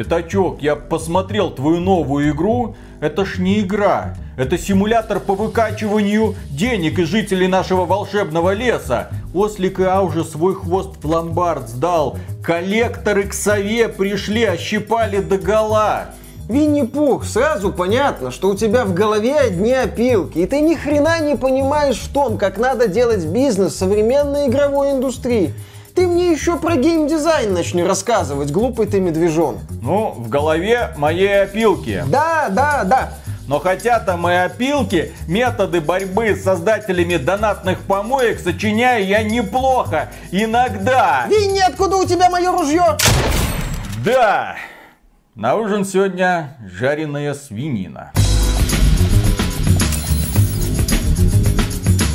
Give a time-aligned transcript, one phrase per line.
[0.00, 2.74] Пятачок, я посмотрел твою новую игру.
[3.02, 4.16] Это ж не игра.
[4.38, 9.10] Это симулятор по выкачиванию денег из жителей нашего волшебного леса.
[9.34, 12.16] Ослик Иа уже свой хвост в ломбард сдал.
[12.42, 16.06] Коллекторы к сове пришли, ощипали до гола.
[16.48, 21.36] Винни-Пух, сразу понятно, что у тебя в голове одни опилки, и ты ни хрена не
[21.36, 25.52] понимаешь в том, как надо делать бизнес в современной игровой индустрии.
[26.00, 29.58] Ты мне еще про геймдизайн начни рассказывать, глупый ты медвежон.
[29.82, 32.02] Ну, в голове моей опилки.
[32.08, 33.12] Да, да, да.
[33.46, 40.08] Но хотя там мои опилки, методы борьбы с создателями донатных помоек сочиняю я неплохо.
[40.30, 41.26] Иногда.
[41.28, 42.96] Винни, откуда у тебя мое ружье?
[44.02, 44.56] Да.
[45.34, 48.10] На ужин сегодня жареная свинина.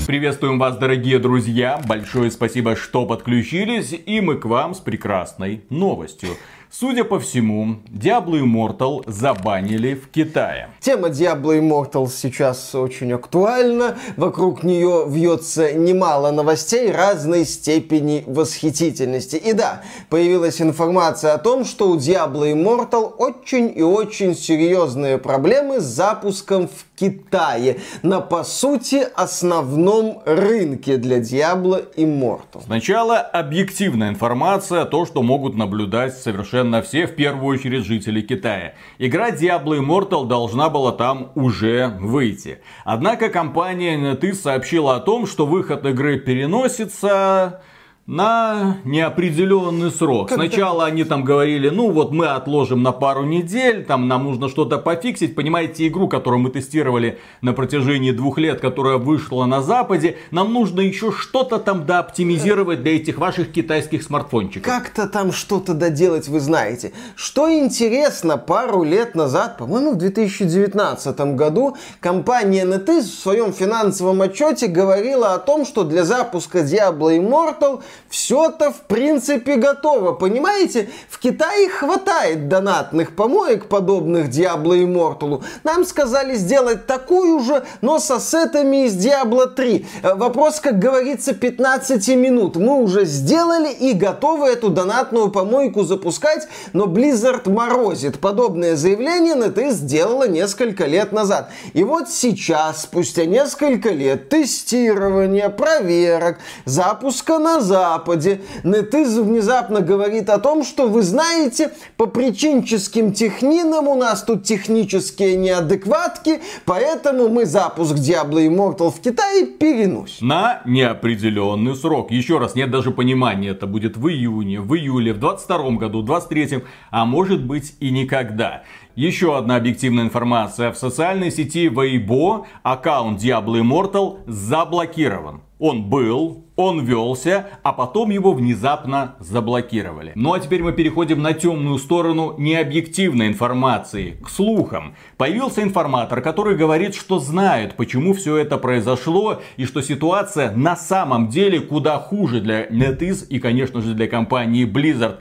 [0.05, 1.81] Приветствуем вас, дорогие друзья.
[1.87, 3.91] Большое спасибо, что подключились.
[4.05, 6.29] И мы к вам с прекрасной новостью.
[6.69, 10.69] Судя по всему, Diablo Immortal забанили в Китае.
[10.81, 13.97] Тема Diablo Immortal сейчас очень актуальна.
[14.17, 19.37] Вокруг нее вьется немало новостей разной степени восхитительности.
[19.37, 25.79] И да, появилась информация о том, что у Diablo Immortal очень и очень серьезные проблемы
[25.79, 27.79] с запуском в Китае.
[28.03, 32.63] На, по сути, основном рынке для Diablo Immortal.
[32.65, 38.73] Сначала объективная информация, то, что могут наблюдать совершенно все, в первую очередь жители Китая.
[38.97, 42.59] Игра Diablo Immortal должна была там уже выйти.
[42.83, 47.61] Однако компания NetEase сообщила о том, что выход игры переносится
[48.07, 50.29] на неопределенный срок.
[50.29, 50.45] Когда...
[50.45, 54.77] Сначала они там говорили, ну вот мы отложим на пару недель, там нам нужно что-то
[54.77, 55.33] пофиксить.
[55.33, 60.81] Понимаете, игру, которую мы тестировали на протяжении двух лет, которая вышла на Западе, нам нужно
[60.81, 64.71] еще что-то там дооптимизировать для этих ваших китайских смартфончиков.
[64.71, 66.93] Как-то там что-то доделать, вы знаете.
[67.15, 74.67] Что интересно, пару лет назад, по-моему, в 2019 году, компания NetEase в своем финансовом отчете
[74.67, 77.81] говорила о том, что для запуска Diablo Immortal
[78.15, 80.13] все-то в принципе готово.
[80.13, 85.43] Понимаете, в Китае хватает донатных помоек, подобных Diablo Immortal.
[85.63, 89.85] Нам сказали сделать такую же, но с ассетами из Diablo 3.
[90.03, 92.55] Э, вопрос, как говорится, 15 минут.
[92.55, 98.19] Мы уже сделали и готовы эту донатную помойку запускать, но Blizzard морозит.
[98.19, 101.49] Подобное заявление NetEase сделала несколько лет назад.
[101.73, 110.39] И вот сейчас, спустя несколько лет тестирования, проверок, запуска назад, Западе, Нетыз внезапно говорит о
[110.39, 117.95] том, что вы знаете, по причинческим технинам у нас тут технические неадекватки, поэтому мы запуск
[117.95, 120.27] Diablo Immortal в Китае переносим.
[120.27, 122.11] На неопределенный срок.
[122.11, 126.05] Еще раз, нет даже понимания, это будет в июне, в июле, в 22 году, в
[126.05, 128.63] 23, а может быть и никогда.
[128.95, 130.71] Еще одна объективная информация.
[130.71, 135.41] В социальной сети Weibo аккаунт Diablo Immortal заблокирован.
[135.57, 140.11] Он был, он велся, а потом его внезапно заблокировали.
[140.15, 144.95] Ну а теперь мы переходим на темную сторону необъективной информации, к слухам.
[145.15, 151.29] Появился информатор, который говорит, что знает, почему все это произошло, и что ситуация на самом
[151.29, 155.19] деле куда хуже для NetEase и, конечно же, для компании Blizzard.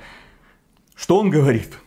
[0.97, 1.79] Что он говорит?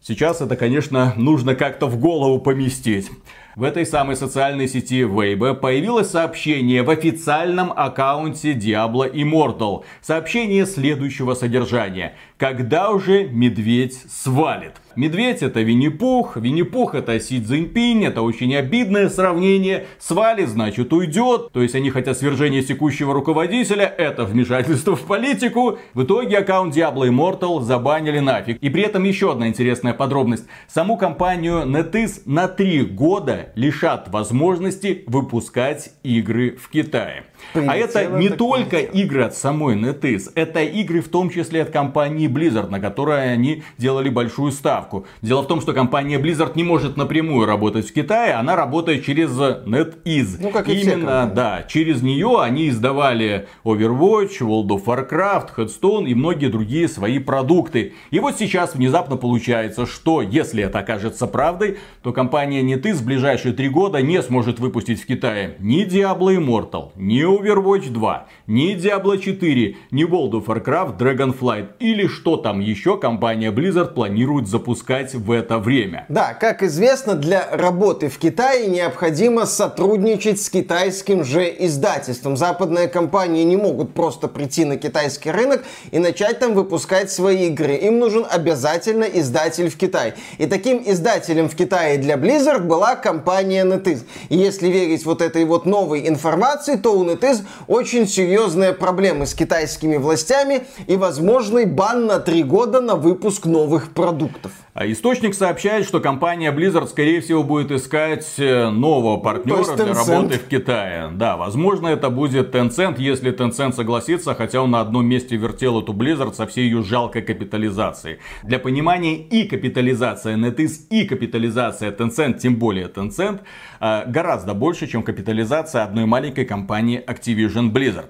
[0.00, 3.08] Сейчас это, конечно, нужно как-то в голову поместить.
[3.54, 9.84] В этой самой социальной сети Weibo появилось сообщение в официальном аккаунте Diablo Immortal.
[10.00, 12.14] Сообщение следующего содержания.
[12.38, 14.72] Когда уже медведь свалит?
[14.96, 19.86] Медведь это Винни-Пух, Винни-Пух это Си Цзиньпинь, это очень обидное сравнение.
[19.98, 21.52] Свалит, значит уйдет.
[21.52, 25.78] То есть они хотят свержения текущего руководителя, это вмешательство в политику.
[25.94, 28.58] В итоге аккаунт Diablo Immortal забанили нафиг.
[28.58, 30.44] И при этом еще одна интересная подробность.
[30.68, 37.24] Саму компанию NetEase на три года лишат возможности выпускать игры в Китае.
[37.54, 42.28] А это не только игры от самой NetEase, это игры в том числе от компании
[42.28, 45.06] Blizzard, на которой они делали большую ставку.
[45.22, 49.30] Дело в том, что компания Blizzard не может напрямую работать в Китае, она работает через
[49.30, 50.36] NetEase.
[50.40, 56.06] Ну, как и Именно, все да, через нее они издавали Overwatch, World of Warcraft, Headstone
[56.06, 57.94] и многие другие свои продукты.
[58.10, 63.54] И вот сейчас внезапно получается, что если это окажется правдой, то компания NetEase в ближайшие
[63.54, 69.18] три года не сможет выпустить в Китае ни Diablo Immortal, ни Overwatch 2, ни Diablo
[69.18, 75.30] 4, ни World of Warcraft, Dragonflight или что там еще компания Blizzard планирует запускать в
[75.30, 76.04] это время.
[76.10, 82.36] Да, как известно, для работы в Китае необходимо сотрудничать с китайским же издательством.
[82.36, 87.76] Западные компании не могут просто прийти на китайский рынок и начать там выпускать свои игры.
[87.76, 90.16] Им нужен обязательно издатель в Китае.
[90.36, 94.04] И таким издателем в Китае для Blizzard была компания NetEase.
[94.28, 99.34] И если верить вот этой вот новой информации, то у NetEase очень серьезные проблемы с
[99.34, 104.52] китайскими властями и возможный бан на три года на выпуск новых продуктов.
[104.74, 110.38] А источник сообщает, что компания Blizzard, скорее всего, будет искать э, нового партнера для работы
[110.38, 111.10] в Китае.
[111.12, 115.92] Да, возможно, это будет Tencent, если Tencent согласится, хотя он на одном месте вертел эту
[115.92, 118.18] Blizzard со всей ее жалкой капитализацией.
[118.44, 123.40] Для понимания и капитализация NetEase, и капитализация Tencent, тем более Tencent,
[123.78, 128.08] э, гораздо больше, чем капитализация одной маленькой компании Activision Blizzard.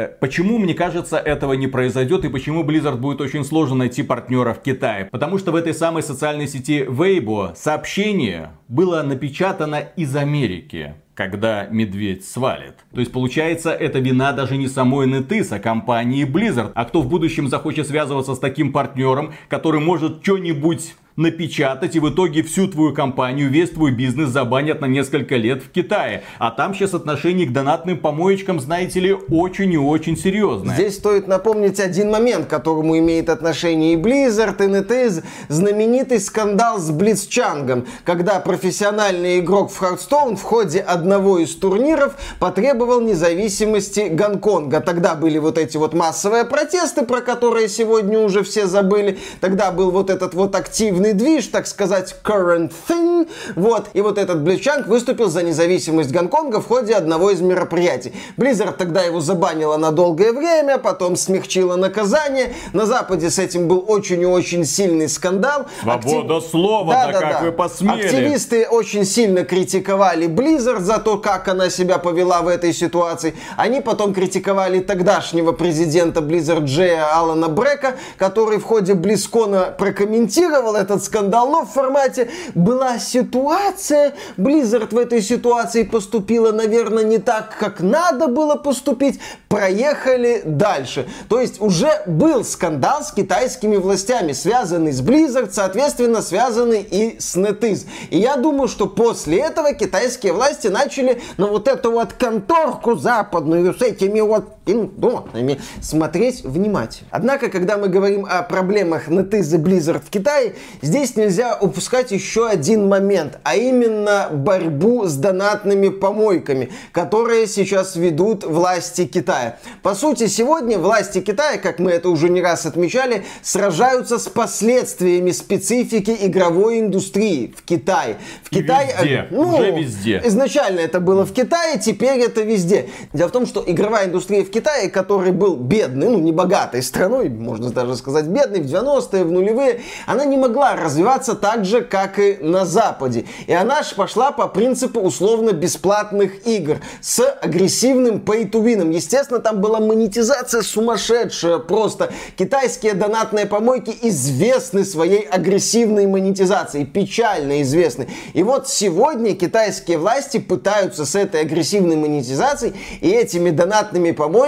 [0.00, 4.54] Э, почему, мне кажется, этого не произойдет и почему Blizzard будет очень сложно найти партнера
[4.54, 5.06] в Китае?
[5.06, 12.24] Потому что в этой самой социальной сети Weibo сообщение было напечатано из Америки когда медведь
[12.24, 12.76] свалит.
[12.94, 16.72] То есть получается, это вина даже не самой NetEase, а компании Blizzard.
[16.74, 22.08] А кто в будущем захочет связываться с таким партнером, который может что-нибудь напечатать, и в
[22.08, 26.22] итоге всю твою компанию, весь твой бизнес забанят на несколько лет в Китае.
[26.38, 30.74] А там сейчас отношение к донатным помоечкам, знаете ли, очень и очень серьезное.
[30.74, 35.22] Здесь стоит напомнить один момент, к которому имеет отношение и Blizzard, и NetEase.
[35.48, 43.00] Знаменитый скандал с Блицчангом, когда профессиональный игрок в Hearthstone в ходе одного из турниров потребовал
[43.00, 44.80] независимости Гонконга.
[44.80, 49.18] Тогда были вот эти вот массовые протесты, про которые сегодня уже все забыли.
[49.40, 53.28] Тогда был вот этот вот активный активный движ, так сказать, current thing.
[53.56, 53.88] Вот.
[53.94, 58.12] И вот этот Бличанг выступил за независимость Гонконга в ходе одного из мероприятий.
[58.36, 62.54] Blizzard тогда его забанила на долгое время, потом смягчила наказание.
[62.72, 65.66] На Западе с этим был очень и очень сильный скандал.
[65.82, 66.50] Свобода Актив...
[66.50, 67.40] слова, да, да, как да.
[67.40, 68.06] вы посмели.
[68.06, 73.34] Активисты очень сильно критиковали Blizzard за то, как она себя повела в этой ситуации.
[73.56, 80.99] Они потом критиковали тогдашнего президента Blizzard Джея Алана Брека, который в ходе Близкона прокомментировал этот
[81.00, 87.80] скандал, но в формате была ситуация, Blizzard в этой ситуации поступила, наверное, не так, как
[87.80, 91.08] надо было поступить, проехали дальше.
[91.28, 97.36] То есть уже был скандал с китайскими властями, связанный с Blizzard, соответственно, связанный и с
[97.36, 97.86] NetEase.
[98.10, 103.74] И я думаю, что после этого китайские власти начали на вот эту вот конторку западную
[103.74, 107.08] с этими вот пиндонами смотреть внимательно.
[107.10, 112.46] Однако, когда мы говорим о проблемах NetEase и Blizzard в Китае, здесь нельзя упускать еще
[112.46, 119.58] один момент, а именно борьбу с донатными помойками, которые сейчас ведут власти Китая.
[119.82, 125.32] По сути, сегодня власти Китая, как мы это уже не раз отмечали, сражаются с последствиями
[125.32, 128.18] специфики игровой индустрии в Китае.
[128.44, 130.22] В Китае, везде, ну, уже везде.
[130.24, 132.88] Изначально это было в Китае, теперь это везде.
[133.12, 134.59] Дело в том, что игровая индустрия в Китае,
[134.92, 139.80] который был бедный, ну не богатой страной, можно даже сказать бедный, в 90-е, в нулевые,
[140.06, 143.24] она не могла развиваться так же, как и на Западе.
[143.46, 148.92] И она же пошла по принципу условно-бесплатных игр с агрессивным pay-to-win.
[148.92, 152.12] Естественно, там была монетизация сумасшедшая просто.
[152.36, 158.08] Китайские донатные помойки известны своей агрессивной монетизацией, печально известны.
[158.34, 164.39] И вот сегодня китайские власти пытаются с этой агрессивной монетизацией и этими донатными помойками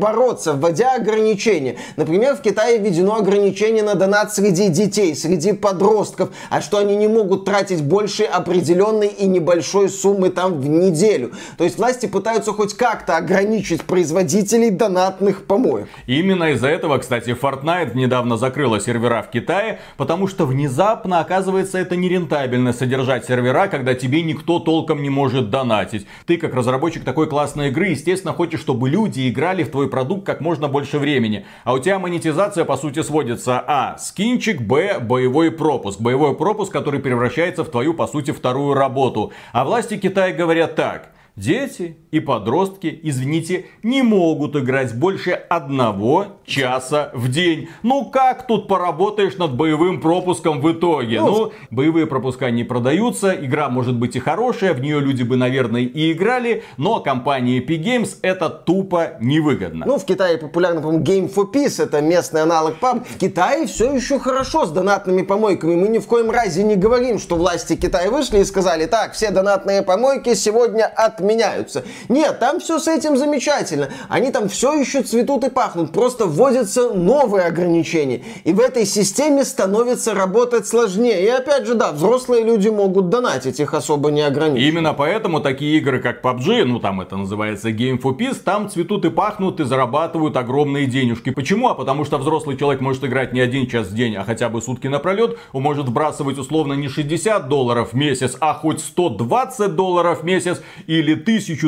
[0.00, 1.76] бороться, вводя ограничения.
[1.96, 7.08] Например, в Китае введено ограничение на донат среди детей, среди подростков, а что они не
[7.08, 11.32] могут тратить больше определенной и небольшой суммы там в неделю.
[11.58, 15.88] То есть власти пытаются хоть как-то ограничить производителей донатных помоек.
[16.06, 21.96] Именно из-за этого, кстати, Fortnite недавно закрыла сервера в Китае, потому что внезапно оказывается это
[21.96, 26.06] нерентабельно содержать сервера, когда тебе никто толком не может донатить.
[26.26, 30.40] Ты как разработчик такой классной игры, естественно, хочешь, чтобы люди играли в твой продукт как
[30.40, 31.46] можно больше времени.
[31.64, 33.96] А у тебя монетизация по сути сводится а.
[33.98, 34.98] Скинчик, б.
[35.00, 36.00] Боевой пропуск.
[36.00, 39.32] Боевой пропуск, который превращается в твою, по сути, вторую работу.
[39.52, 41.12] А власти Китая говорят так.
[41.36, 47.68] Дети и подростки, извините, не могут играть больше одного часа в день.
[47.82, 51.20] Ну как тут поработаешь над боевым пропуском в итоге?
[51.20, 55.36] Ну, ну боевые пропуска не продаются, игра может быть и хорошая, в нее люди бы,
[55.36, 59.86] наверное, и играли, но компании Epic Games это тупо невыгодно.
[59.86, 63.04] Ну, в Китае популярно, по-моему, Game for Peace, это местный аналог PUBG.
[63.04, 65.74] В Китае все еще хорошо с донатными помойками.
[65.74, 69.30] Мы ни в коем разе не говорим, что власти Китая вышли и сказали, так, все
[69.30, 71.84] донатные помойки сегодня отменяют меняются.
[72.08, 73.88] Нет, там все с этим замечательно.
[74.08, 75.92] Они там все еще цветут и пахнут.
[75.92, 78.22] Просто вводятся новые ограничения.
[78.44, 81.24] И в этой системе становится работать сложнее.
[81.24, 84.72] И опять же, да, взрослые люди могут донатить, их особо не ограничивают.
[84.72, 89.04] Именно поэтому такие игры, как PUBG, ну там это называется Game for Peace, там цветут
[89.04, 91.30] и пахнут и зарабатывают огромные денежки.
[91.30, 91.68] Почему?
[91.68, 94.62] А потому что взрослый человек может играть не один час в день, а хотя бы
[94.62, 95.38] сутки напролет.
[95.52, 100.60] Он может вбрасывать условно не 60 долларов в месяц, а хоть 120 долларов в месяц
[100.86, 101.66] или 1200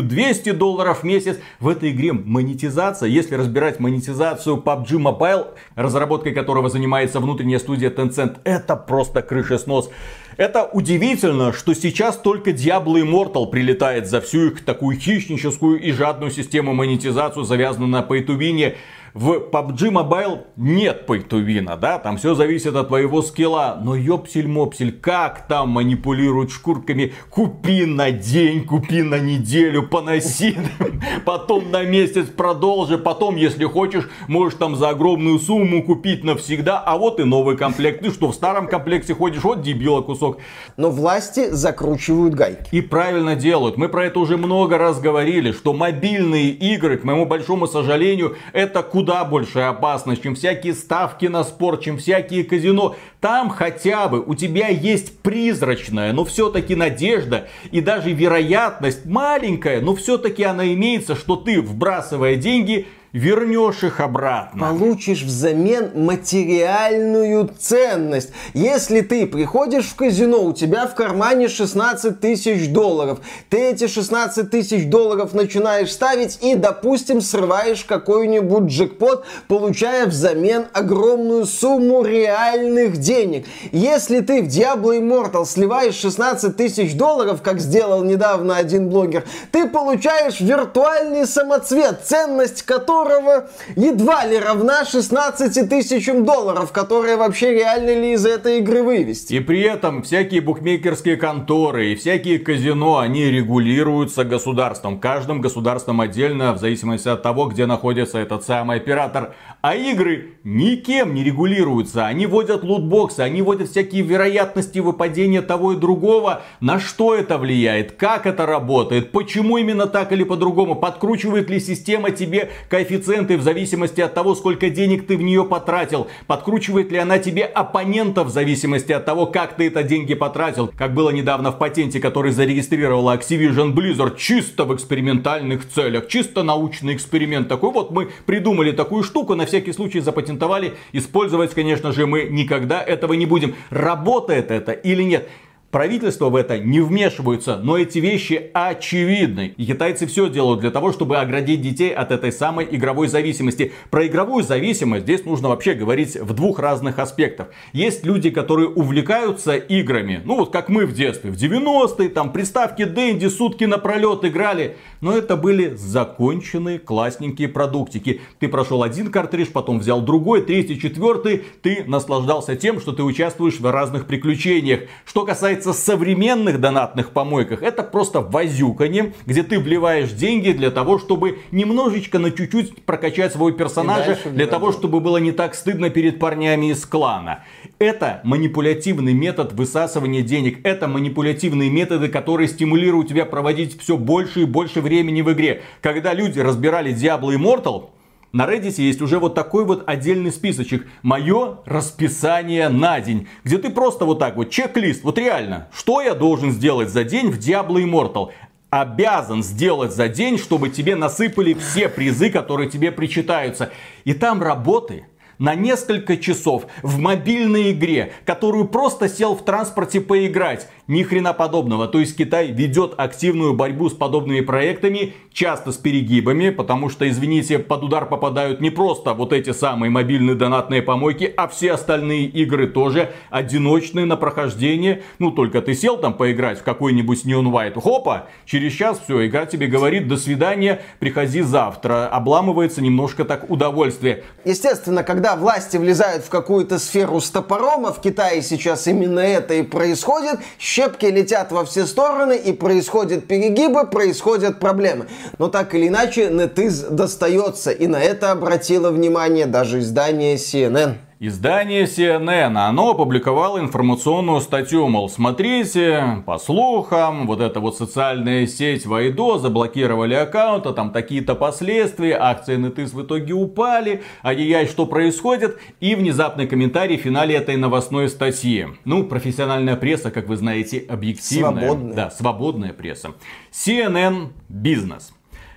[0.52, 1.38] долларов в месяц.
[1.58, 8.38] В этой игре монетизация, если разбирать монетизацию PUBG Mobile, разработкой которого занимается внутренняя студия Tencent,
[8.44, 9.90] это просто крышеснос.
[10.36, 16.30] Это удивительно, что сейчас только Diablo Immortal прилетает за всю их такую хищническую и жадную
[16.30, 18.74] систему монетизацию, завязанную на pay.
[19.14, 23.78] В PUBG Mobile нет пейтувина, да, там все зависит от твоего скилла.
[23.82, 27.12] Но ёпсель-мопсель, как там манипулируют шкурками?
[27.28, 30.56] Купи на день, купи на неделю, поноси,
[31.26, 36.96] потом на месяц продолжи, потом, если хочешь, можешь там за огромную сумму купить навсегда, а
[36.96, 38.00] вот и новый комплект.
[38.00, 40.38] Ты что, в старом комплекте ходишь, вот дебила кусок.
[40.78, 42.66] Но власти закручивают гайки.
[42.70, 43.76] И правильно делают.
[43.76, 48.82] Мы про это уже много раз говорили, что мобильные игры, к моему большому сожалению, это
[48.82, 52.94] куда куда большая опасность, чем всякие ставки на спорт, чем всякие казино.
[53.20, 59.96] Там хотя бы у тебя есть призрачная, но все-таки надежда и даже вероятность маленькая, но
[59.96, 64.68] все-таки она имеется, что ты, вбрасывая деньги, вернешь их обратно.
[64.68, 68.30] Получишь взамен материальную ценность.
[68.54, 73.20] Если ты приходишь в казино, у тебя в кармане 16 тысяч долларов.
[73.50, 81.44] Ты эти 16 тысяч долларов начинаешь ставить и, допустим, срываешь какой-нибудь джекпот, получая взамен огромную
[81.44, 83.46] сумму реальных денег.
[83.72, 89.68] Если ты в Diablo Immortal сливаешь 16 тысяч долларов, как сделал недавно один блогер, ты
[89.68, 97.94] получаешь виртуальный самоцвет, ценность которого которого едва ли равна 16 тысячам долларов, которые вообще реально
[98.00, 99.34] ли из этой игры вывести.
[99.34, 104.98] И при этом всякие букмекерские конторы и всякие казино, они регулируются государством.
[105.00, 109.34] Каждым государством отдельно, в зависимости от того, где находится этот самый оператор.
[109.62, 112.04] А игры никем не регулируются.
[112.04, 116.42] Они вводят лутбоксы, они вводят всякие вероятности выпадения того и другого.
[116.60, 122.10] На что это влияет, как это работает, почему именно так или по-другому, подкручивает ли система
[122.10, 127.20] тебе коэффициенты в зависимости от того, сколько денег ты в нее потратил, подкручивает ли она
[127.20, 131.58] тебе оппонентов в зависимости от того, как ты это деньги потратил, как было недавно в
[131.58, 137.70] патенте, который зарегистрировала Activision Blizzard чисто в экспериментальных целях, чисто научный эксперимент такой.
[137.70, 140.72] Вот мы придумали такую штуку на всякий случай запатентовали.
[140.92, 143.54] Использовать, конечно же, мы никогда этого не будем.
[143.70, 145.28] Работает это или нет?
[145.72, 149.54] Правительство в это не вмешиваются, но эти вещи очевидны.
[149.56, 153.72] И китайцы все делают для того, чтобы оградить детей от этой самой игровой зависимости.
[153.88, 157.48] Про игровую зависимость здесь нужно вообще говорить в двух разных аспектах.
[157.72, 162.84] Есть люди, которые увлекаются играми, ну вот как мы в детстве, в 90-е, там приставки
[162.84, 164.76] Дэнди сутки напролет играли.
[165.00, 168.20] Но это были законченные классненькие продуктики.
[168.38, 171.44] Ты прошел один картридж, потом взял другой, третий, четвертый.
[171.62, 174.82] Ты наслаждался тем, что ты участвуешь в разных приключениях.
[175.06, 180.98] Что касается касается современных донатных помойках, это просто возюканье, где ты вливаешь деньги для того,
[180.98, 186.18] чтобы немножечко на чуть-чуть прокачать своего персонажа, для того, чтобы было не так стыдно перед
[186.18, 187.44] парнями из клана.
[187.78, 190.58] Это манипулятивный метод высасывания денег.
[190.64, 195.62] Это манипулятивные методы, которые стимулируют тебя проводить все больше и больше времени в игре.
[195.80, 197.90] Когда люди разбирали Diablo Immortal,
[198.32, 200.86] на Reddit есть уже вот такой вот отдельный списочек.
[201.02, 203.28] Мое расписание на день.
[203.44, 207.30] Где ты просто вот так вот, чек-лист, вот реально, что я должен сделать за день
[207.30, 208.30] в Diablo Immortal
[208.70, 213.70] обязан сделать за день, чтобы тебе насыпали все призы, которые тебе причитаются.
[214.04, 215.04] И там работы
[215.42, 220.68] на несколько часов в мобильной игре, которую просто сел в транспорте поиграть.
[220.86, 221.88] Ни хрена подобного.
[221.88, 227.58] То есть Китай ведет активную борьбу с подобными проектами, часто с перегибами, потому что, извините,
[227.58, 232.68] под удар попадают не просто вот эти самые мобильные донатные помойки, а все остальные игры
[232.68, 235.02] тоже одиночные на прохождение.
[235.18, 239.46] Ну, только ты сел там поиграть в какой-нибудь Neon White, хопа, через час все, игра
[239.46, 242.06] тебе говорит, до свидания, приходи завтра.
[242.06, 244.24] Обламывается немножко так удовольствие.
[244.44, 249.54] Естественно, когда власти влезают в какую-то сферу с топором, а в Китае сейчас именно это
[249.54, 255.06] и происходит, щепки летят во все стороны и происходят перегибы, происходят проблемы.
[255.38, 260.96] Но так или иначе, NetEase достается, и на это обратило внимание даже издание CNN.
[261.24, 268.86] Издание CNN, оно опубликовало информационную статью, мол, смотрите, по слухам, вот эта вот социальная сеть
[268.86, 275.60] Вайдо заблокировали аккаунт, а там такие-то последствия, акции НТС в итоге упали, ай-яй, что происходит,
[275.78, 278.66] и внезапный комментарий в финале этой новостной статьи.
[278.84, 281.68] Ну, профессиональная пресса, как вы знаете, объективная.
[281.68, 281.94] Свободная.
[281.94, 283.12] Да, свободная пресса.
[283.52, 285.12] CNN Business.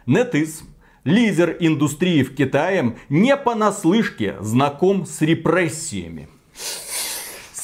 [0.06, 0.62] NetEase
[1.06, 6.28] лидер индустрии в Китае, не понаслышке знаком с репрессиями.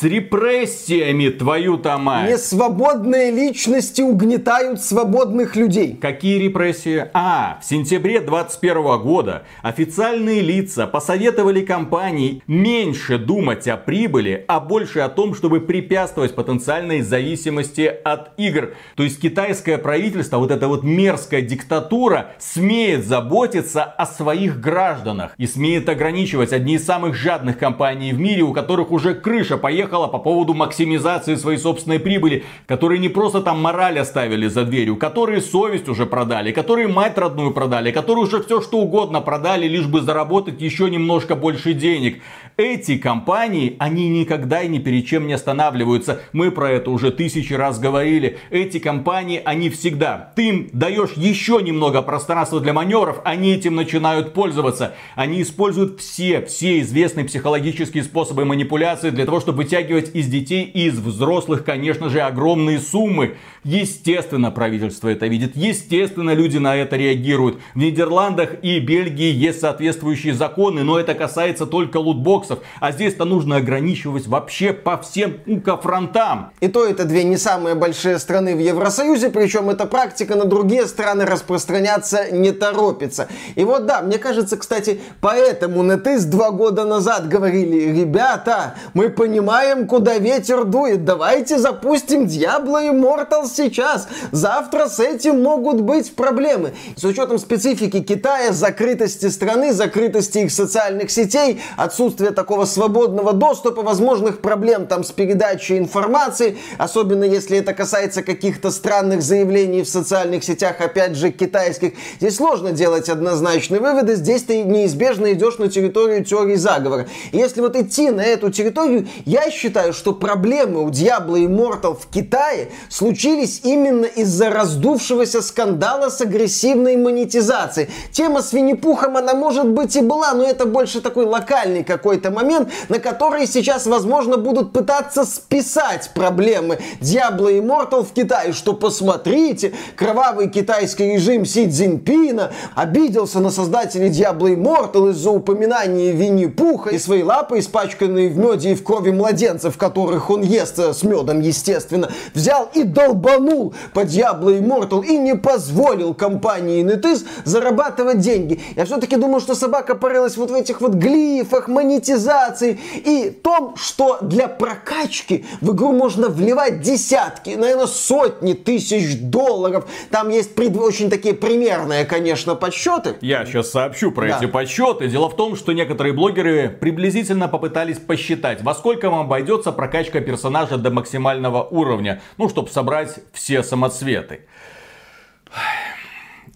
[0.02, 2.32] С репрессиями, твою-то мать.
[2.32, 5.96] Несвободные личности угнетают свободных людей.
[5.96, 7.06] Какие репрессии?
[7.14, 15.02] А, в сентябре 2021 года официальные лица посоветовали компании меньше думать о прибыли, а больше
[15.02, 18.74] о том, чтобы препятствовать потенциальной зависимости от игр.
[18.96, 25.46] То есть китайское правительство, вот эта вот мерзкая диктатура, смеет заботиться о своих гражданах и
[25.46, 30.20] смеет ограничивать одни из самых жадных компаний в мире, у которых уже крыша поехала по
[30.20, 35.90] поводу максимизации своей собственной прибыли, которые не просто там мораль оставили за дверью, которые совесть
[35.90, 40.62] уже продали, которые мать родную продали, которые уже все что угодно продали, лишь бы заработать
[40.62, 42.22] еще немножко больше денег.
[42.58, 46.22] Эти компании, они никогда и ни перед чем не останавливаются.
[46.32, 48.38] Мы про это уже тысячи раз говорили.
[48.50, 50.32] Эти компании, они всегда.
[50.36, 54.94] Ты им даешь еще немного пространства для маневров, они этим начинают пользоваться.
[55.16, 60.88] Они используют все, все известные психологические способы манипуляции для того, чтобы вытягивать из детей и
[60.88, 63.36] из взрослых, конечно же, огромные суммы.
[63.64, 65.56] Естественно, правительство это видит.
[65.56, 67.60] Естественно, люди на это реагируют.
[67.76, 72.60] В Нидерландах и Бельгии есть соответствующие законы, но это касается только лутбоксов боксов.
[72.80, 75.38] А здесь-то нужно ограничивать вообще по всем
[75.82, 76.52] фронтам.
[76.60, 80.86] И то это две не самые большие страны в Евросоюзе, причем эта практика на другие
[80.88, 83.28] страны распространяться не торопится.
[83.56, 89.71] И вот да, мне кажется, кстати, поэтому NetEase два года назад говорили, ребята, мы понимаем,
[89.88, 94.08] куда ветер дует, давайте запустим Diablo Immortal сейчас.
[94.32, 96.74] Завтра с этим могут быть проблемы.
[96.96, 104.42] С учетом специфики Китая, закрытости страны, закрытости их социальных сетей, отсутствия такого свободного доступа, возможных
[104.42, 110.82] проблем там с передачей информации, особенно если это касается каких-то странных заявлений в социальных сетях,
[110.82, 111.94] опять же, китайских.
[112.20, 117.08] Здесь сложно делать однозначные выводы, здесь ты неизбежно идешь на территорию теории заговора.
[117.32, 122.72] Если вот идти на эту территорию, я считаю, что проблемы у Diablo Immortal в Китае
[122.90, 127.90] случились именно из-за раздувшегося скандала с агрессивной монетизацией.
[128.12, 132.70] Тема с Винни-Пухом, она может быть и была, но это больше такой локальный какой-то момент,
[132.90, 140.50] на который сейчас, возможно, будут пытаться списать проблемы Diablo Immortal в Китае, что посмотрите, кровавый
[140.50, 147.60] китайский режим Си Цзиньпина обиделся на создателей Diablo Immortal из-за упоминания Винни-Пуха и свои лапы,
[147.60, 152.70] испачканные в меде и в крови младенцев, которых он ест э, с медом, естественно, взял
[152.74, 158.60] и долбанул по Diablo Immortal и не позволил компании NetEase зарабатывать деньги.
[158.76, 163.76] Я все-таки думаю, что собака порылась вот в этих вот глифах, монетизации, монетизации и том,
[163.78, 169.86] что для прокачки в игру можно вливать десятки, наверное, сотни тысяч долларов.
[170.10, 170.78] Там есть пред...
[170.78, 173.16] очень такие примерные, конечно, подсчеты.
[173.22, 174.38] Я сейчас сообщу про да.
[174.38, 175.08] эти подсчеты.
[175.08, 180.78] Дело в том, что некоторые блогеры приблизительно попытались посчитать, во сколько вам обойдется прокачка персонажа
[180.78, 184.42] до максимального уровня, ну, чтобы собрать все самоцветы.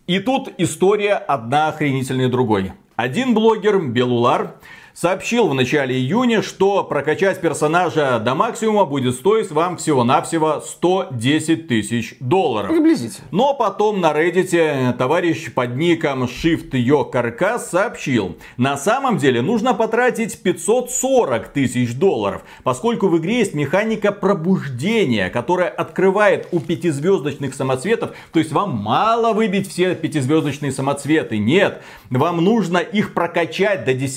[0.08, 2.74] И тут история одна охренительнее другой.
[2.98, 4.58] Один блогер, Белулар,
[4.96, 12.16] сообщил в начале июня, что прокачать персонажа до максимума будет стоить вам всего-навсего 110 тысяч
[12.22, 12.70] долларов.
[12.72, 13.28] Приблизительно.
[13.32, 19.74] Но потом на Reddit товарищ под ником Shift Yo Carcass сообщил, на самом деле нужно
[19.74, 28.12] потратить 540 тысяч долларов, поскольку в игре есть механика пробуждения, которая открывает у пятизвездочных самоцветов,
[28.32, 34.16] то есть вам мало выбить все пятизвездочные самоцветы, нет, вам нужно их прокачать до 10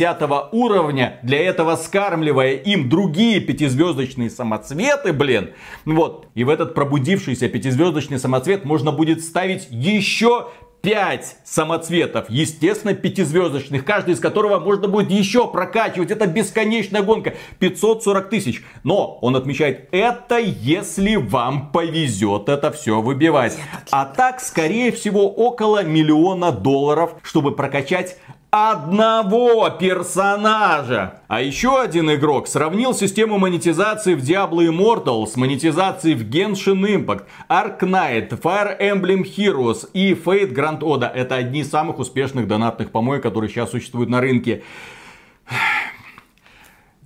[0.52, 5.50] уровня, уровня, для этого скармливая им другие пятизвездочные самоцветы, блин.
[5.84, 6.28] Вот.
[6.34, 10.48] И в этот пробудившийся пятизвездочный самоцвет можно будет ставить еще
[10.82, 16.10] 5 самоцветов, естественно, пятизвездочных, каждый из которого можно будет еще прокачивать.
[16.10, 17.34] Это бесконечная гонка.
[17.58, 18.62] 540 тысяч.
[18.84, 23.58] Но он отмечает, это если вам повезет это все выбивать.
[23.90, 28.16] А так, скорее всего, около миллиона долларов, чтобы прокачать
[28.50, 31.20] одного персонажа.
[31.28, 37.24] А еще один игрок сравнил систему монетизации в Diablo Immortal с монетизацией в Genshin Impact,
[37.48, 41.10] Ark Knight, Fire Emblem Heroes и Fate Grand Oda.
[41.12, 44.62] Это одни из самых успешных донатных помоек, которые сейчас существуют на рынке.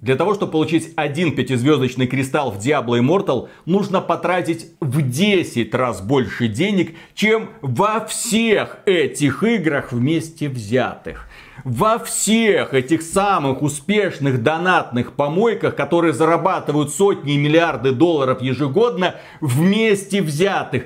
[0.02, 6.00] Для того, чтобы получить один пятизвездочный кристалл в Diablo Immortal, нужно потратить в 10 раз
[6.00, 11.28] больше денег, чем во всех этих играх вместе взятых.
[11.64, 20.22] Во всех этих самых успешных донатных помойках, которые зарабатывают сотни и миллиарды долларов ежегодно, вместе
[20.22, 20.84] взятых.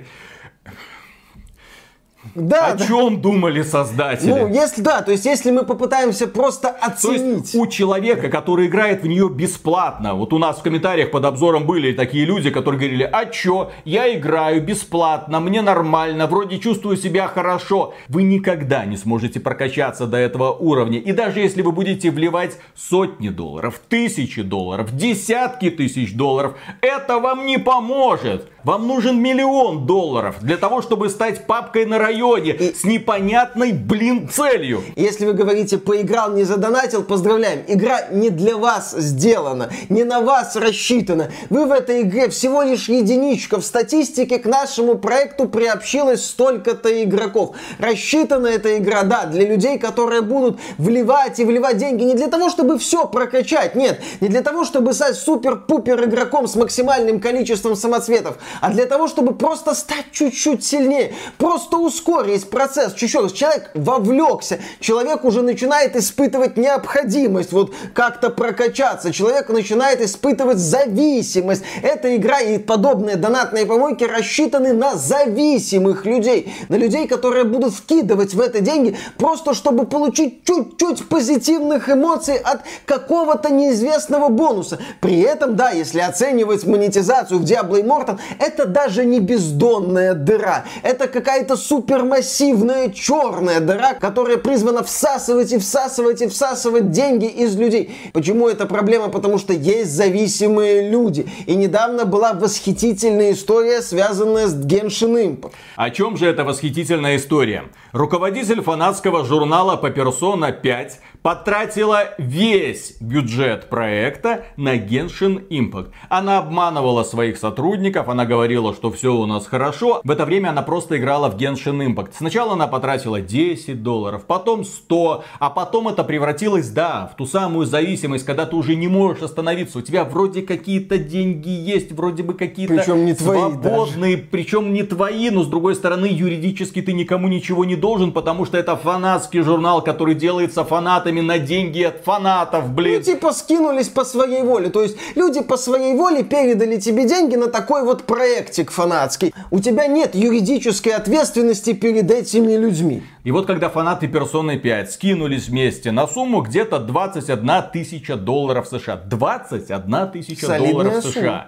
[2.35, 2.87] Да, О да.
[2.87, 4.31] чем думали создатели?
[4.31, 7.21] Ну, если да, то есть если мы попытаемся просто оценить.
[7.21, 11.25] То есть у человека, который играет в нее бесплатно, вот у нас в комментариях под
[11.25, 16.97] обзором были такие люди, которые говорили, а чё, я играю бесплатно, мне нормально, вроде чувствую
[16.97, 17.95] себя хорошо.
[18.09, 20.99] Вы никогда не сможете прокачаться до этого уровня.
[20.99, 27.47] И даже если вы будете вливать сотни долларов, тысячи долларов, десятки тысяч долларов, это вам
[27.47, 28.51] не поможет.
[28.67, 32.75] Вам нужен миллион долларов для того, чтобы стать папкой на районе и...
[32.75, 34.83] с непонятной, блин, целью.
[34.97, 37.61] Если вы говорите, поиграл, не задонатил, поздравляем.
[37.69, 41.31] Игра не для вас сделана, не на вас рассчитана.
[41.49, 43.61] Вы в этой игре всего лишь единичка.
[43.61, 47.55] В статистике к нашему проекту приобщилось столько-то игроков.
[47.79, 52.51] Рассчитана эта игра, да, для людей, которые будут вливать и вливать деньги не для того,
[52.51, 58.39] чтобы все прокачать, нет, не для того, чтобы стать супер-пупер игроком с максимальным количеством самоцветов,
[58.61, 63.35] а для того, чтобы просто стать чуть-чуть сильнее, просто ускорить процесс чуть-чуть.
[63.35, 71.63] Человек вовлекся, человек уже начинает испытывать необходимость вот как-то прокачаться, человек начинает испытывать зависимость.
[71.83, 78.35] Эта игра и подобные донатные помойки рассчитаны на зависимых людей, на людей, которые будут вкидывать
[78.35, 84.79] в это деньги просто чтобы получить чуть-чуть позитивных эмоций от какого-то неизвестного бонуса.
[85.01, 90.65] При этом, да, если оценивать монетизацию в Diablo Immortal, это даже не бездонная дыра.
[90.83, 97.97] Это какая-то супермассивная черная дыра, которая призвана всасывать и всасывать и всасывать деньги из людей.
[98.13, 99.09] Почему это проблема?
[99.09, 101.29] Потому что есть зависимые люди.
[101.47, 105.53] И недавно была восхитительная история, связанная с Genshin Impact.
[105.77, 107.65] О чем же эта восхитительная история?
[107.93, 115.89] Руководитель фанатского журнала по Persona 5 потратила весь бюджет проекта на Genshin Impact.
[116.09, 120.01] Она обманывала своих сотрудников, она говорила, что все у нас хорошо.
[120.05, 122.11] В это время она просто играла в Genshin Impact.
[122.17, 127.67] Сначала она потратила 10 долларов, потом 100, а потом это превратилось, да, в ту самую
[127.67, 129.81] зависимость, когда ты уже не можешь остановиться.
[129.81, 134.29] У тебя вроде какие-то деньги есть, вроде бы какие-то причем не свободные, даже.
[134.31, 138.57] причем не твои, но с другой стороны юридически ты никому ничего не должен, потому что
[138.59, 142.99] это фанатский журнал, который делается фанатами фанатами на деньги от фанатов, блин.
[142.99, 144.71] Ну, типа скинулись по своей воле.
[144.71, 149.33] То есть люди по своей воле передали тебе деньги на такой вот проектик фанатский.
[149.51, 153.03] У тебя нет юридической ответственности перед этими людьми.
[153.25, 158.97] И вот когда фанаты Persona 5 скинулись вместе на сумму где-то 21 тысяча долларов США.
[158.97, 161.13] 21 тысяча долларов США.
[161.13, 161.47] Сумма.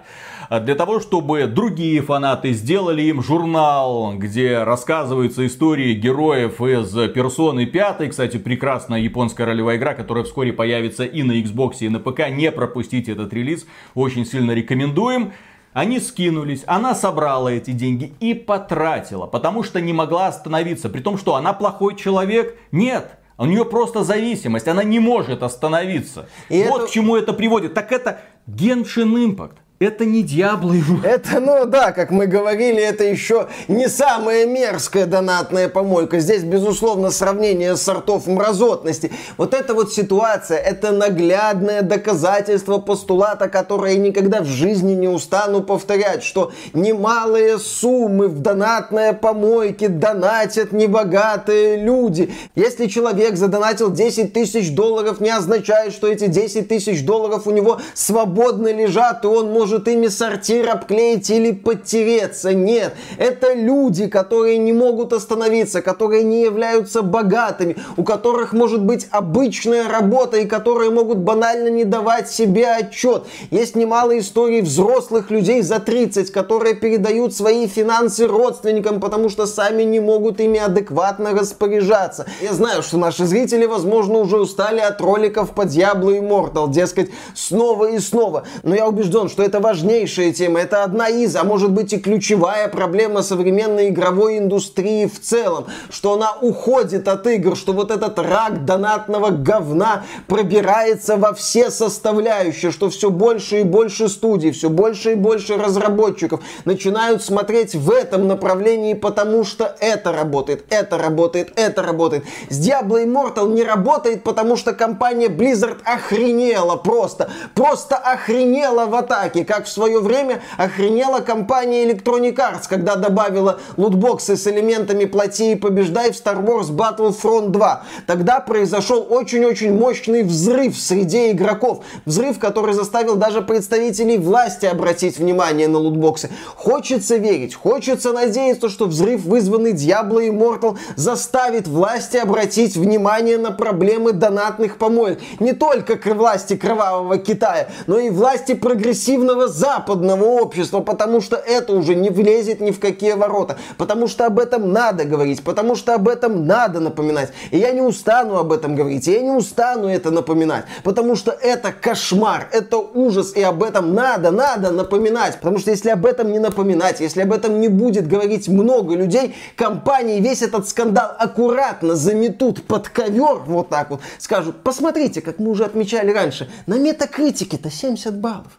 [0.49, 7.67] А для того, чтобы другие фанаты сделали им журнал, где рассказываются истории героев из Персоны
[7.67, 8.09] 5.
[8.09, 12.31] Кстати, прекрасная японская ролевая игра, которая вскоре появится и на Xbox, и на ПК.
[12.31, 15.33] Не пропустите этот релиз, очень сильно рекомендуем.
[15.75, 20.89] Они скинулись, она собрала эти деньги и потратила, потому что не могла остановиться.
[20.89, 22.57] При том, что она плохой человек.
[22.73, 26.27] Нет, у нее просто зависимость, она не может остановиться.
[26.49, 26.87] И вот это...
[26.87, 27.75] к чему это приводит.
[27.75, 29.57] Так это Genshin Impact.
[29.81, 35.69] Это не Диабло Это, ну да, как мы говорили, это еще не самая мерзкая донатная
[35.69, 36.19] помойка.
[36.19, 39.13] Здесь, безусловно, сравнение сортов мразотности.
[39.37, 45.63] Вот эта вот ситуация, это наглядное доказательство постулата, которое я никогда в жизни не устану
[45.63, 52.35] повторять, что немалые суммы в донатной помойке донатят небогатые люди.
[52.57, 57.81] Если человек задонатил 10 тысяч долларов, не означает, что эти 10 тысяч долларов у него
[57.95, 62.55] свободно лежат, и он может может ими сортир обклеить или подтереться.
[62.55, 69.09] Нет, это люди, которые не могут остановиться, которые не являются богатыми, у которых может быть
[69.11, 73.25] обычная работа и которые могут банально не давать себе отчет.
[73.51, 79.83] Есть немало историй взрослых людей за 30, которые передают свои финансы родственникам, потому что сами
[79.83, 82.25] не могут ими адекватно распоряжаться.
[82.41, 87.91] Я знаю, что наши зрители, возможно, уже устали от роликов по Diablo Immortal, дескать, снова
[87.91, 88.45] и снова.
[88.63, 91.99] Но я убежден, что это это важнейшая тема, это одна из, а может быть и
[91.99, 98.19] ключевая проблема современной игровой индустрии в целом, что она уходит от игр, что вот этот
[98.19, 105.13] рак донатного говна пробирается во все составляющие, что все больше и больше студий, все больше
[105.13, 111.83] и больше разработчиков начинают смотреть в этом направлении, потому что это работает, это работает, это
[111.83, 112.25] работает.
[112.49, 119.45] С Diablo Immortal не работает, потому что компания Blizzard охренела просто, просто охренела в атаке,
[119.49, 125.55] как в свое время охренела компания Electronic Arts, когда добавила лутбоксы с элементами «Плати и
[125.55, 127.83] побеждай» в Star Wars Battlefront 2.
[128.07, 131.83] Тогда произошел очень-очень мощный взрыв среди игроков.
[132.05, 136.29] Взрыв, который заставил даже представителей власти обратить внимание на лутбоксы.
[136.55, 144.13] Хочется верить, хочется надеяться, что взрыв, вызванный Diablo Immortal, заставит власти обратить внимание на проблемы
[144.13, 145.21] донатных помоек.
[145.41, 151.73] Не только к власти кровавого Китая, но и власти прогрессивного западного общества, потому что это
[151.73, 153.57] уже не влезет ни в какие ворота.
[153.77, 157.33] Потому что об этом надо говорить, потому что об этом надо напоминать.
[157.51, 161.31] И я не устану об этом говорить, и я не устану это напоминать, потому что
[161.31, 165.37] это кошмар, это ужас, и об этом надо, надо напоминать.
[165.37, 169.37] Потому что если об этом не напоминать, если об этом не будет говорить много людей,
[169.57, 175.51] компании весь этот скандал аккуратно заметут под ковер, вот так вот, скажут, посмотрите, как мы
[175.51, 178.59] уже отмечали раньше, на метакритике-то 70 баллов.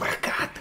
[0.00, 0.59] pra.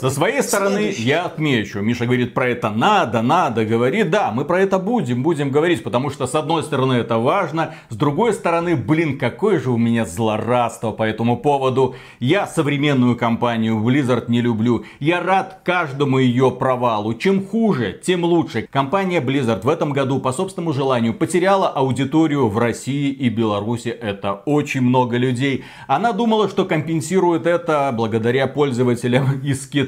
[0.00, 1.02] Со своей стороны Следующий.
[1.02, 1.80] я отмечу.
[1.80, 4.10] Миша говорит про это надо, надо говорит.
[4.10, 7.96] Да, мы про это будем, будем говорить, потому что с одной стороны это важно, с
[7.96, 11.96] другой стороны, блин, какое же у меня злорадство по этому поводу.
[12.20, 14.84] Я современную компанию Blizzard не люблю.
[15.00, 17.14] Я рад каждому ее провалу.
[17.14, 18.68] Чем хуже, тем лучше.
[18.70, 23.88] Компания Blizzard в этом году по собственному желанию потеряла аудиторию в России и Беларуси.
[23.88, 25.64] Это очень много людей.
[25.88, 29.87] Она думала, что компенсирует это благодаря пользователям из Китая.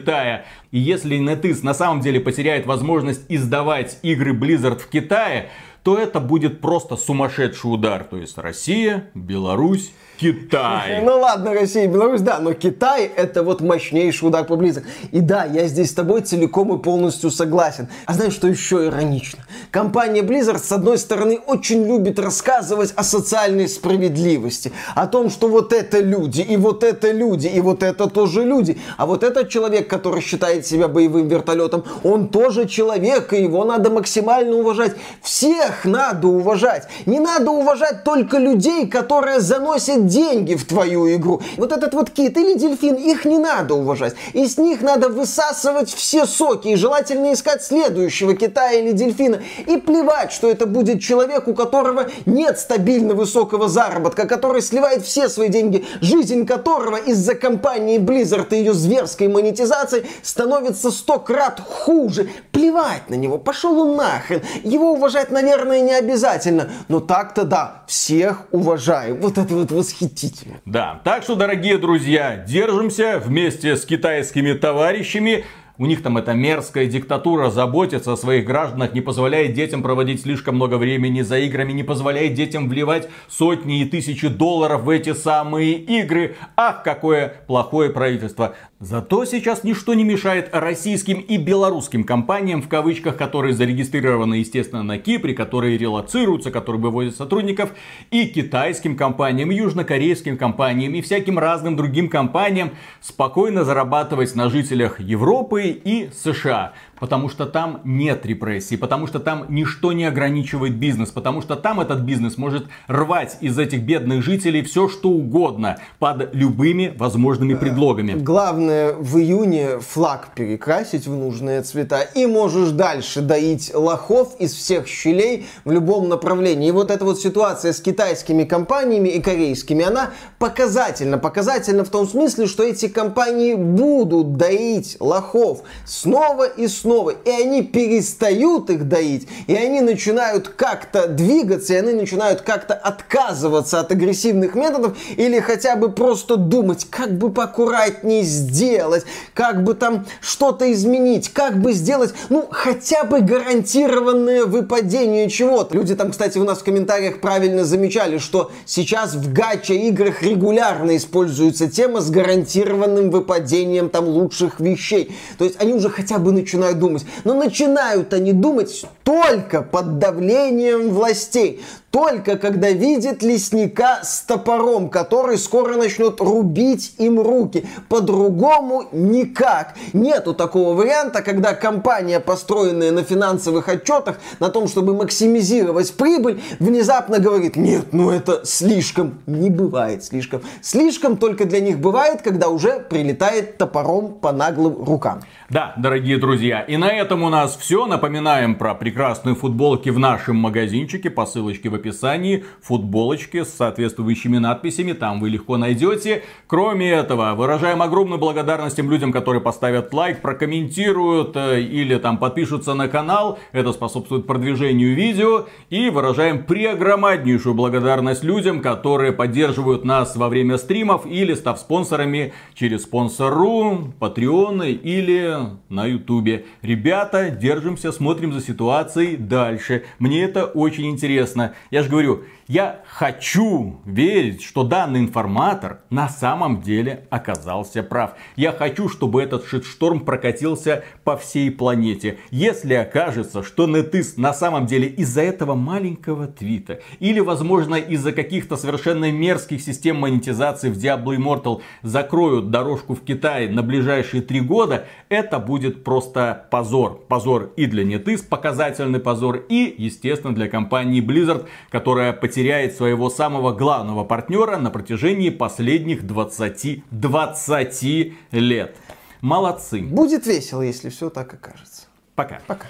[0.71, 5.51] И если NetEase на самом деле потеряет возможность издавать игры Blizzard в Китае,
[5.83, 8.05] то это будет просто сумасшедший удар.
[8.05, 11.00] То есть Россия, Беларусь, Китай.
[11.02, 14.85] Ну ладно, Россия и Беларусь, да, но Китай это вот мощнейший удар по Blizzard.
[15.12, 17.88] И да, я здесь с тобой целиком и полностью согласен.
[18.04, 19.44] А знаешь, что еще иронично?
[19.70, 24.72] Компания Blizzard, с одной стороны, очень любит рассказывать о социальной справедливости.
[24.94, 28.76] О том, что вот это люди, и вот это люди, и вот это тоже люди.
[28.98, 33.88] А вот этот человек, который считает себя боевым вертолетом, он тоже человек, и его надо
[33.88, 34.96] максимально уважать.
[35.22, 36.88] Всех надо уважать.
[37.06, 41.40] Не надо уважать только людей, которые заносят деньги в твою игру.
[41.57, 44.14] Вот этот вот кит или дельфин, их не надо уважать.
[44.35, 49.40] Из них надо высасывать все соки и желательно искать следующего кита или дельфина.
[49.66, 55.29] И плевать, что это будет человек, у которого нет стабильно высокого заработка, который сливает все
[55.29, 62.29] свои деньги, жизнь которого из-за компании Blizzard и ее зверской монетизации становится сто крат хуже.
[62.51, 64.42] Плевать на него, пошел он нахрен.
[64.64, 69.16] Его уважать, наверное, не обязательно, но так-то да, всех уважаю.
[69.20, 70.61] Вот это вот восхищение восхитительно.
[70.65, 75.45] Да, так что, дорогие друзья, держимся вместе с китайскими товарищами.
[75.81, 80.57] У них там эта мерзкая диктатура заботится о своих гражданах, не позволяет детям проводить слишком
[80.57, 85.73] много времени за играми, не позволяет детям вливать сотни и тысячи долларов в эти самые
[85.73, 86.37] игры.
[86.55, 88.57] Ах, какое плохое правительство.
[88.79, 94.99] Зато сейчас ничто не мешает российским и белорусским компаниям, в кавычках, которые зарегистрированы, естественно, на
[94.99, 97.73] Кипре, которые релацируются, которые вывозят сотрудников,
[98.11, 104.99] и китайским компаниям, и южнокорейским компаниям, и всяким разным другим компаниям спокойно зарабатывать на жителях
[104.99, 111.11] Европы и США потому что там нет репрессий, потому что там ничто не ограничивает бизнес,
[111.11, 116.35] потому что там этот бизнес может рвать из этих бедных жителей все что угодно под
[116.35, 118.13] любыми возможными предлогами.
[118.13, 124.87] Главное в июне флаг перекрасить в нужные цвета и можешь дальше доить лохов из всех
[124.87, 126.69] щелей в любом направлении.
[126.69, 131.17] И вот эта вот ситуация с китайскими компаниями и корейскими, она показательна.
[131.17, 137.31] Показательна в том смысле, что эти компании будут доить лохов снова и снова снова, и
[137.31, 143.92] они перестают их доить, и они начинают как-то двигаться, и они начинают как-то отказываться от
[143.92, 150.72] агрессивных методов, или хотя бы просто думать, как бы поаккуратнее сделать, как бы там что-то
[150.72, 155.76] изменить, как бы сделать, ну, хотя бы гарантированное выпадение чего-то.
[155.76, 160.96] Люди там, кстати, у нас в комментариях правильно замечали, что сейчас в гача играх регулярно
[160.96, 165.16] используется тема с гарантированным выпадением там лучших вещей.
[165.38, 167.05] То есть они уже хотя бы начинают думать.
[167.25, 171.61] Но начинают они думать только под давлением властей.
[171.90, 177.66] Только когда видит лесника с топором, который скоро начнет рубить им руки.
[177.88, 179.75] По-другому никак.
[179.92, 187.18] Нету такого варианта, когда компания, построенная на финансовых отчетах, на том, чтобы максимизировать прибыль, внезапно
[187.18, 189.18] говорит, нет, ну это слишком.
[189.27, 190.42] Не бывает слишком.
[190.62, 195.23] Слишком только для них бывает, когда уже прилетает топором по наглым рукам.
[195.49, 197.87] Да, дорогие друзья, и на этом у нас все.
[197.87, 202.45] Напоминаем про прекрасные футболки в нашем магазинчике по ссылочке в описании.
[202.61, 206.23] Футболочки с соответствующими надписями там вы легко найдете.
[206.47, 212.75] Кроме этого, выражаем огромную благодарность тем людям, которые поставят лайк, прокомментируют э, или там подпишутся
[212.75, 213.39] на канал.
[213.53, 215.47] Это способствует продвижению видео.
[215.71, 222.83] И выражаем преогромаднейшую благодарность людям, которые поддерживают нас во время стримов или став спонсорами через
[222.83, 225.39] спонсору, патреоны или
[225.71, 226.45] на ютубе.
[226.61, 228.80] Ребята, держимся, смотрим за ситуацией
[229.16, 229.85] дальше.
[229.99, 231.55] Мне это очень интересно.
[231.71, 238.15] Я же говорю, я хочу верить, что данный информатор на самом деле оказался прав.
[238.35, 242.19] Я хочу, чтобы этот шитшторм прокатился по всей планете.
[242.33, 248.57] Если окажется, что NetEase на самом деле из-за этого маленького твита, или возможно из-за каких-то
[248.57, 254.87] совершенно мерзких систем монетизации в Diablo Immortal закроют дорожку в Китае на ближайшие три года,
[255.09, 257.01] это будет просто позор.
[257.07, 263.11] Позор и для NetEase, показательный позор, и, естественно, для компании Blizzard, которая потеряла теряет своего
[263.11, 268.76] самого главного партнера на протяжении последних 20, 20 лет.
[269.20, 269.83] Молодцы.
[269.83, 271.83] Будет весело, если все так окажется.
[272.14, 272.40] Пока.
[272.46, 272.68] Пока.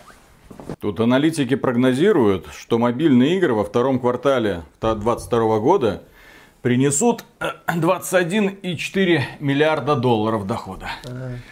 [0.80, 6.02] Тут аналитики прогнозируют, что мобильные игры во втором квартале 2022 года
[6.62, 7.24] принесут
[7.66, 10.88] 21,4 э, миллиарда долларов дохода.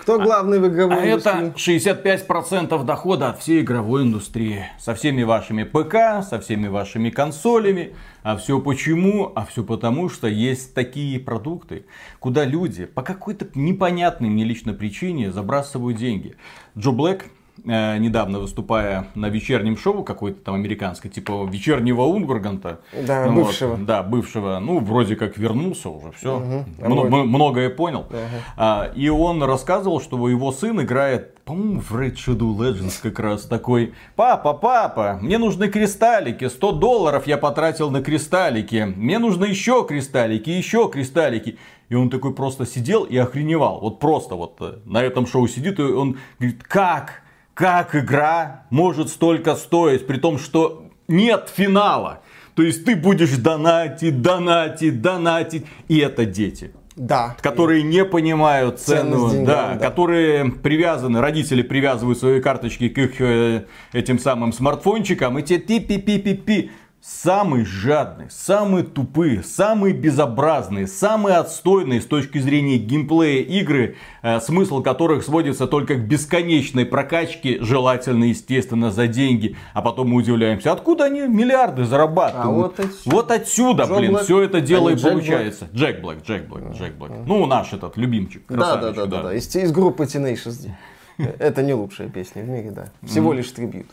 [0.01, 1.87] Кто главный в игровой а индустрии?
[1.87, 4.67] это 65% дохода от всей игровой индустрии.
[4.79, 7.95] Со всеми вашими ПК, со всеми вашими консолями.
[8.23, 9.33] А все почему?
[9.35, 11.87] А все потому, что есть такие продукты,
[12.19, 16.37] куда люди по какой-то непонятной мне лично причине забрасывают деньги.
[16.77, 17.25] Джо Блэк
[17.65, 22.81] Э, недавно выступая на вечернем шоу какой-то там американской, типа вечернего Урганта.
[23.07, 23.71] Да, ну, бывшего.
[23.77, 24.59] Вот, да, бывшего.
[24.59, 26.37] Ну, вроде как вернулся уже, все.
[26.37, 28.01] Угу, Мно- многое понял.
[28.01, 28.17] Угу.
[28.57, 33.43] А, и он рассказывал, что его сын играет, по-моему, в Raid Shadow Legends как раз
[33.43, 33.95] такой.
[34.15, 36.49] Папа, папа, мне нужны кристаллики.
[36.49, 38.93] 100 долларов я потратил на кристаллики.
[38.97, 41.59] Мне нужны еще кристаллики, еще кристаллики.
[41.89, 43.81] И он такой просто сидел и охреневал.
[43.81, 47.23] Вот просто вот э, на этом шоу сидит, и он говорит, как?
[47.59, 52.21] Как игра может столько стоить, при том, что нет финала.
[52.55, 56.73] То есть ты будешь донатить, донатить, донатить, и это дети.
[56.95, 57.35] Да.
[57.43, 63.21] Которые не понимают цену, деньгам, да, да, которые привязаны, родители привязывают свои карточки к их
[63.21, 72.01] э, этим самым смартфончикам, и те пи-пи-пи-пи-пи самые жадные, самые тупые, самые безобразные, самые отстойные
[72.01, 78.91] с точки зрения геймплея игры, э, смысл которых сводится только к бесконечной прокачке, желательно, естественно,
[78.91, 79.57] за деньги.
[79.75, 82.47] А потом мы удивляемся, откуда они миллиарды зарабатывают.
[82.47, 84.25] А вот, отсюда, вот отсюда блин, Блэк.
[84.25, 85.65] все это дело а и Джек получается.
[85.67, 85.75] Блэк.
[85.75, 87.13] Джек Блэк, Джек Блэк, Джек Блэк.
[87.27, 88.43] Ну, наш этот любимчик.
[88.49, 89.35] Да, да, да, да, да.
[89.35, 90.77] Из, из группы Tenacious D.
[91.39, 92.89] Это не лучшая песня в мире, да.
[93.07, 93.87] Всего лишь трибют.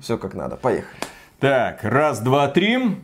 [0.00, 0.56] Все как надо.
[0.56, 0.96] Поехали.
[1.42, 2.98] Так, раз, два, три.